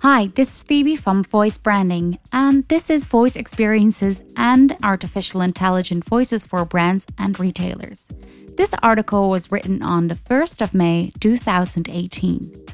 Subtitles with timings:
[0.00, 6.04] Hi, this is Phoebe from Voice Branding, and this is Voice Experiences and Artificial Intelligent
[6.04, 8.06] Voices for Brands and Retailers.
[8.56, 12.66] This article was written on the 1st of May 2018.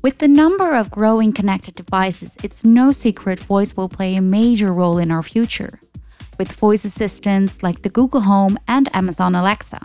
[0.00, 4.72] With the number of growing connected devices, it's no secret voice will play a major
[4.72, 5.80] role in our future,
[6.38, 9.80] with voice assistants like the Google Home and Amazon Alexa.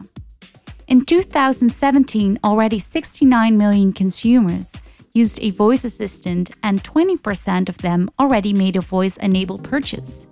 [0.88, 4.76] In 2017, already 69 million consumers
[5.14, 10.28] used a voice assistant, and 20% of them already made a voice enabled purchase.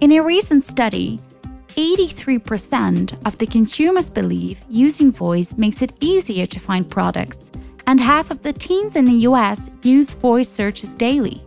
[0.00, 1.20] In a recent study,
[1.76, 7.50] 83% of the consumers believe using voice makes it easier to find products,
[7.86, 11.44] and half of the teens in the US use voice searches daily.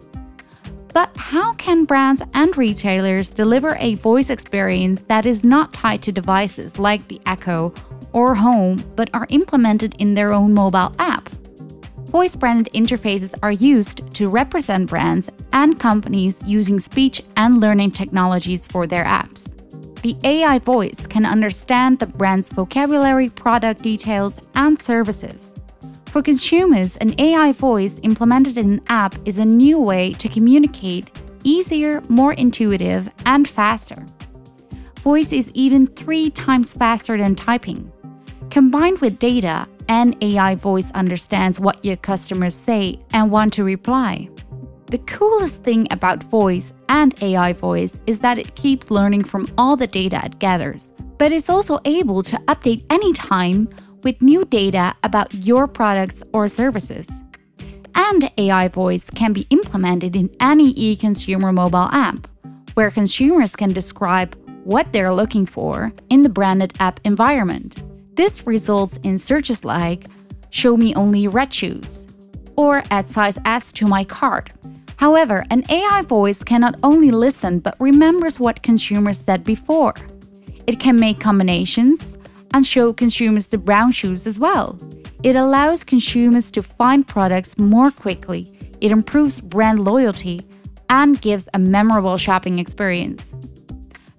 [0.94, 6.12] But how can brands and retailers deliver a voice experience that is not tied to
[6.12, 7.74] devices like the Echo
[8.16, 11.30] or Home, but are implemented in their own mobile app?
[12.16, 18.66] voice branded interfaces are used to represent brands and companies using speech and learning technologies
[18.66, 19.52] for their apps.
[20.02, 25.56] The AI voice can understand the brand's vocabulary, product details, and services.
[26.06, 31.12] For consumers, an AI voice implemented in an app is a new way to communicate
[31.44, 34.06] easier, more intuitive, and faster.
[35.00, 37.92] Voice is even three times faster than typing.
[38.56, 44.30] Combined with data, an AI voice understands what your customers say and want to reply.
[44.86, 49.76] The coolest thing about voice and AI voice is that it keeps learning from all
[49.76, 53.68] the data it gathers, but is also able to update anytime
[54.04, 57.10] with new data about your products or services.
[57.94, 62.26] And AI voice can be implemented in any e consumer mobile app,
[62.76, 67.84] where consumers can describe what they're looking for in the branded app environment.
[68.16, 70.06] This results in searches like
[70.50, 72.08] show me only red shoes
[72.56, 74.52] or add size S to my cart.
[74.96, 79.96] However, an AI voice cannot only listen but remembers what consumers said before.
[80.66, 82.18] It can make combinations
[82.54, 84.80] and show consumers the brown shoes as well.
[85.24, 88.50] It allows consumers to find products more quickly.
[88.80, 90.48] It improves brand loyalty
[90.90, 93.36] and gives a memorable shopping experience.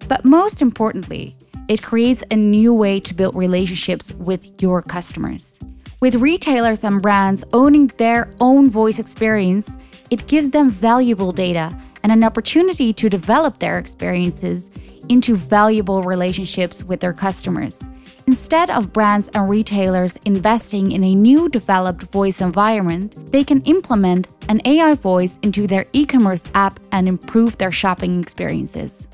[0.06, 1.34] But most importantly,
[1.68, 5.58] it creates a new way to build relationships with your customers.
[6.00, 9.76] With retailers and brands owning their own voice experience,
[10.10, 14.68] it gives them valuable data and an opportunity to develop their experiences
[15.08, 17.82] into valuable relationships with their customers.
[18.26, 24.28] Instead of brands and retailers investing in a new developed voice environment, they can implement
[24.48, 29.08] an AI voice into their e commerce app and improve their shopping experiences.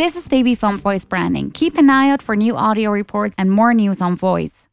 [0.00, 1.50] This is Phoebe from Voice Branding.
[1.50, 4.66] Keep an eye out for new audio reports and more news on voice.